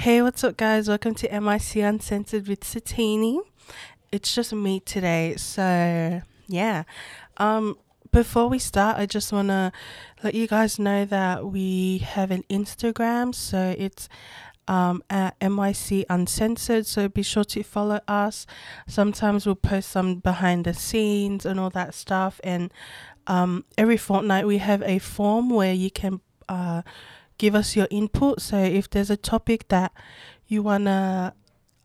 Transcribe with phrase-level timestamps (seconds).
[0.00, 0.88] Hey, what's up, guys?
[0.88, 3.38] Welcome to MYC Uncensored with Satini.
[4.10, 6.84] It's just me today, so yeah.
[7.36, 7.76] Um,
[8.10, 9.70] before we start, I just want to
[10.22, 14.08] let you guys know that we have an Instagram, so it's
[14.66, 16.86] um, at MYC Uncensored.
[16.86, 18.46] So be sure to follow us.
[18.86, 22.40] Sometimes we'll post some behind the scenes and all that stuff.
[22.42, 22.72] And
[23.26, 26.80] um, every fortnight we have a form where you can uh,
[27.40, 28.38] give us your input.
[28.42, 29.92] So if there's a topic that
[30.46, 31.34] you wanna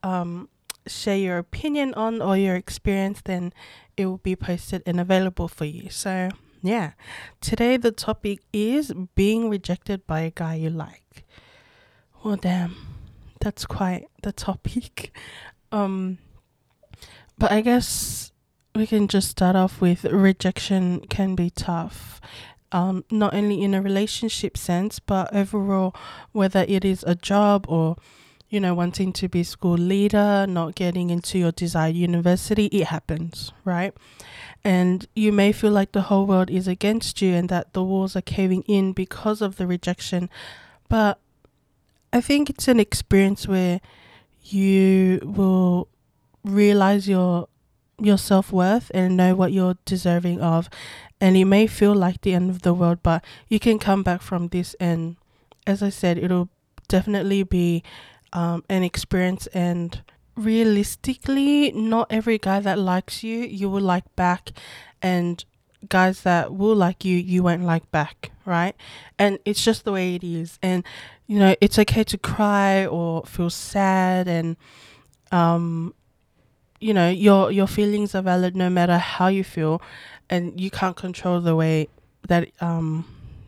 [0.04, 0.50] um,
[0.86, 3.54] share your opinion on or your experience, then
[3.96, 5.90] it will be posted and available for you.
[5.90, 6.28] So
[6.62, 6.92] yeah,
[7.40, 11.26] today the topic is being rejected by a guy you like.
[12.22, 12.76] Well, damn,
[13.40, 15.16] that's quite the topic.
[15.72, 16.20] Um,
[17.38, 18.32] but I guess
[18.76, 22.22] we can just start off with rejection can be tough
[22.72, 25.96] um, not only in a relationship sense, but overall,
[26.32, 27.98] whether it is a job or
[28.50, 33.52] you know, wanting to be school leader, not getting into your desired university, it happens,
[33.66, 33.94] right?
[34.64, 38.16] And you may feel like the whole world is against you and that the walls
[38.16, 40.30] are caving in because of the rejection.
[40.90, 41.20] But
[42.14, 43.82] I think it's an experience where
[44.44, 45.88] you will
[46.44, 47.50] realize your
[48.00, 50.70] your self worth and know what you're deserving of
[51.22, 54.22] and it may feel like the end of the world, but you can come back
[54.22, 54.76] from this.
[54.80, 55.16] And
[55.66, 56.50] as I said, it'll
[56.88, 57.84] definitely be
[58.34, 59.48] um, an experience.
[59.48, 60.02] And
[60.36, 64.52] realistically, not every guy that likes you, you will like back.
[65.02, 65.44] And
[65.88, 68.76] guys that will like you, you won't like back, right?
[69.18, 70.60] And it's just the way it is.
[70.62, 70.84] And,
[71.28, 74.58] you know, it's okay to cry or feel sad and,
[75.32, 75.94] um,
[76.86, 79.82] you know, your your feelings are valid no matter how you feel
[80.30, 81.88] and you can't control the way
[82.28, 83.06] that um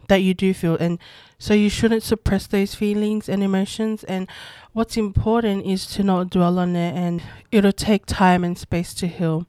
[0.07, 0.75] that you do feel.
[0.75, 0.97] And
[1.37, 4.03] so you shouldn't suppress those feelings and emotions.
[4.05, 4.27] And
[4.73, 7.21] what's important is to not dwell on it and
[7.51, 9.45] it'll take time and space to heal.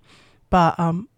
[0.51, 1.09] But um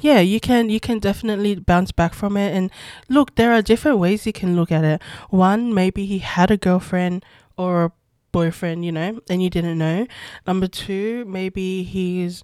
[0.00, 2.52] yeah you can you can definitely bounce back from it.
[2.52, 2.72] And
[3.08, 5.00] look there are different ways you can look at it.
[5.28, 7.24] One maybe he had a girlfriend
[7.56, 7.92] or a
[8.32, 10.06] boyfriend you know and you didn't know
[10.46, 12.42] number two maybe he's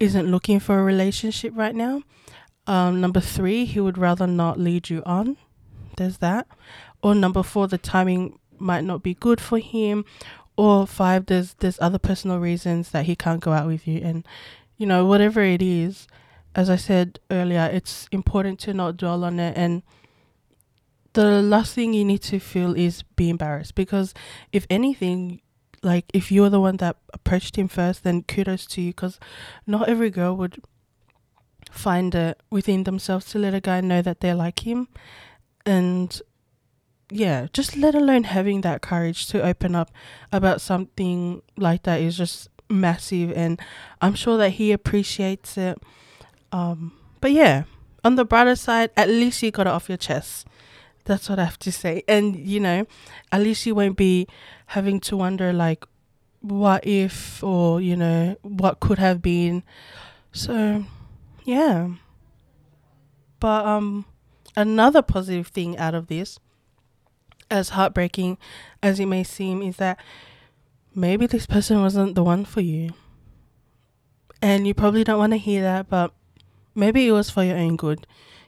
[0.00, 2.02] isn't looking for a relationship right now.
[2.66, 5.36] Um, number three, he would rather not lead you on.
[5.96, 6.46] There's that.
[7.02, 10.04] Or number four, the timing might not be good for him.
[10.56, 14.00] Or five, there's there's other personal reasons that he can't go out with you.
[14.02, 14.26] And
[14.76, 16.06] you know, whatever it is,
[16.54, 19.56] as I said earlier, it's important to not dwell on it.
[19.56, 19.82] And
[21.16, 24.12] the last thing you need to feel is be embarrassed because
[24.52, 25.40] if anything,
[25.82, 29.18] like if you're the one that approached him first then kudos to you because
[29.66, 30.62] not every girl would
[31.70, 34.88] find it within themselves to let a guy know that they're like him.
[35.64, 36.20] And
[37.10, 39.90] yeah just let alone having that courage to open up
[40.32, 43.60] about something like that is just massive and
[44.00, 45.78] i'm sure that he appreciates it.
[46.52, 47.62] Um but yeah
[48.04, 50.46] on the brighter side at least you got it off your chest
[51.06, 52.02] that's what I have to say.
[52.06, 52.86] And you know,
[53.32, 54.26] at least you won't be
[54.66, 55.84] having to wonder like
[56.40, 59.62] what if or you know what could have been.
[60.32, 60.84] So,
[61.44, 61.88] yeah.
[63.40, 64.04] But um
[64.56, 66.38] another positive thing out of this
[67.50, 68.38] as heartbreaking
[68.82, 69.98] as it may seem is that
[70.94, 72.90] maybe this person wasn't the one for you.
[74.42, 76.12] And you probably don't want to hear that, but
[76.74, 78.06] maybe it was for your own good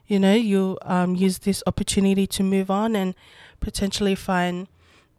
[0.09, 3.15] you know you um, use this opportunity to move on and
[3.61, 4.67] potentially find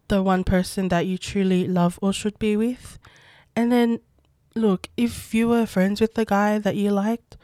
[0.08, 2.98] the one person that you truly love or should be with.
[3.54, 4.00] And then
[4.54, 7.36] look if you were friends with the guy that you liked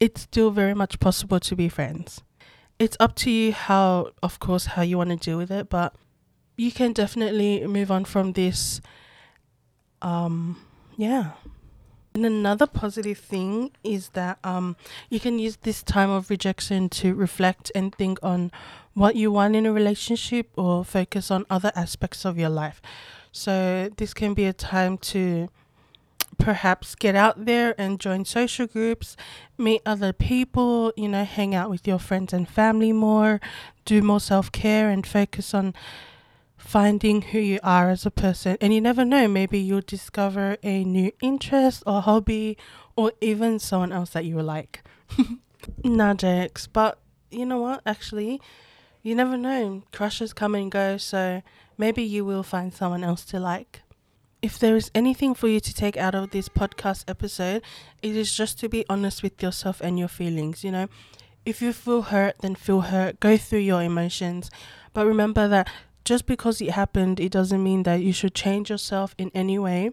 [0.00, 2.20] it's still very much possible to be friends.
[2.78, 5.94] It's up to you how of course how you want to deal with it but
[6.56, 8.80] you can definitely move on from this
[10.02, 10.60] um
[10.96, 11.32] yeah
[12.16, 14.76] and another positive thing is that um,
[15.10, 18.52] you can use this time of rejection to reflect and think on
[18.92, 22.80] what you want in a relationship or focus on other aspects of your life.
[23.32, 25.48] So, this can be a time to
[26.38, 29.16] perhaps get out there and join social groups,
[29.58, 33.40] meet other people, you know, hang out with your friends and family more,
[33.84, 35.74] do more self care, and focus on
[36.64, 38.56] finding who you are as a person.
[38.60, 42.56] And you never know, maybe you'll discover a new interest or hobby
[42.96, 44.82] or even someone else that you like.
[45.84, 46.66] nah, Jax.
[46.66, 46.98] But
[47.30, 47.82] you know what?
[47.84, 48.40] Actually,
[49.02, 49.82] you never know.
[49.92, 51.42] Crushes come and go, so
[51.76, 53.82] maybe you will find someone else to like.
[54.40, 57.62] If there is anything for you to take out of this podcast episode,
[58.02, 60.64] it is just to be honest with yourself and your feelings.
[60.64, 60.88] You know,
[61.44, 63.20] if you feel hurt, then feel hurt.
[63.20, 64.50] Go through your emotions.
[64.92, 65.68] But remember that
[66.04, 69.90] just because it happened, it doesn't mean that you should change yourself in any way.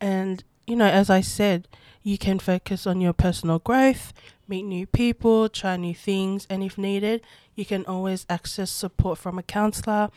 [0.00, 1.68] And, you know, as I said,
[2.02, 4.12] you can focus on your personal growth,
[4.48, 7.22] meet new people, try new things, and if needed,
[7.54, 10.10] you can always access support from a counselor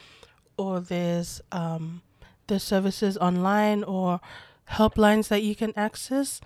[0.57, 2.01] or there's um,
[2.47, 4.19] the services online or
[4.69, 6.39] helplines that you can access.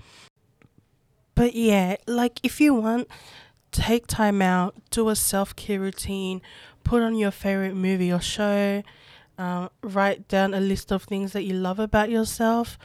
[1.36, 3.08] But yeah, like if you want,
[3.76, 6.42] take time out, do a self care routine,
[6.84, 8.84] put on your favorite movie or show,
[9.38, 12.78] uh, write down a list of things that you love about yourself,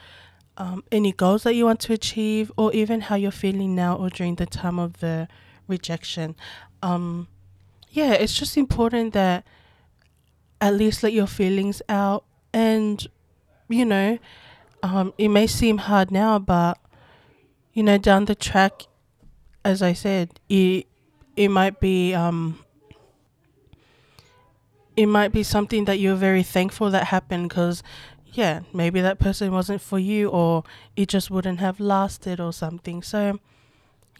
[0.56, 4.10] um, any goals that you want to achieve, or even how you're feeling now or
[4.10, 5.28] during the time of the
[5.68, 6.34] rejection.
[6.82, 7.28] Um,
[7.90, 9.44] yeah, it's just important that
[10.60, 13.06] at least let your feelings out and
[13.68, 14.18] you know
[14.82, 16.78] um, it may seem hard now but
[17.72, 18.82] you know down the track
[19.64, 20.86] as i said it
[21.36, 22.58] it might be um
[24.96, 27.82] it might be something that you're very thankful that happened because
[28.32, 30.62] yeah maybe that person wasn't for you or
[30.96, 33.02] it just wouldn't have lasted or something.
[33.02, 33.38] So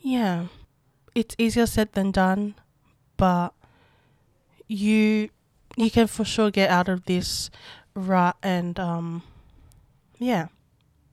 [0.00, 0.46] yeah
[1.14, 2.54] it's easier said than done
[3.16, 3.50] but
[4.66, 5.28] you
[5.76, 7.50] you can for sure get out of this
[7.94, 9.22] rut and um
[10.18, 10.46] yeah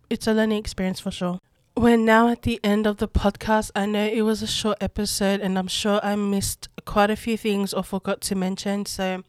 [0.09, 1.39] it's a learning experience for sure
[1.77, 3.69] we're now at the end of the podcast.
[3.75, 7.37] I know it was a short episode and i'm sure i missed quite a few
[7.37, 8.85] things or forgot to mention.
[8.85, 9.23] So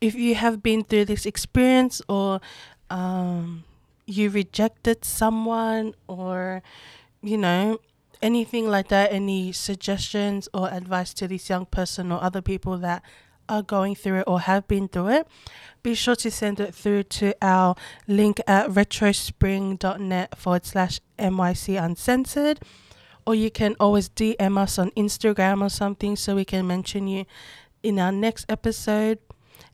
[0.00, 2.40] if you have been through this experience or
[2.90, 3.64] um
[4.04, 6.62] you rejected someone or
[7.22, 7.78] you know
[8.20, 13.02] anything like that any suggestions or advice to this young person or other people that
[13.48, 15.28] are going through it or have been through it,
[15.82, 17.76] be sure to send it through to our
[18.08, 22.60] link at retrospring.net forward slash MYC uncensored.
[23.26, 27.24] Or you can always DM us on Instagram or something so we can mention you
[27.82, 29.18] in our next episode.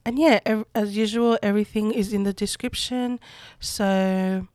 [0.05, 3.21] And yeah, ev- as usual, everything is in the description.
[3.61, 4.49] So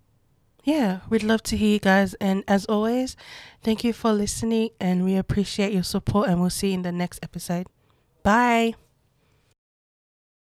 [0.64, 2.14] yeah, we'd love to hear you guys.
[2.16, 3.16] And as always,
[3.64, 6.92] thank you for listening and we appreciate your support and we'll see you in the
[6.92, 7.68] next episode.
[8.22, 8.87] Bye.